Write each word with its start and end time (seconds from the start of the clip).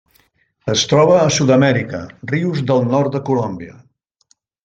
Es 0.75 0.85
troba 0.93 1.17
a 1.23 1.27
Sud-amèrica: 1.35 2.01
rius 2.33 2.63
del 2.73 2.83
nord 2.95 3.17
de 3.17 3.23
Colòmbia. 3.31 3.77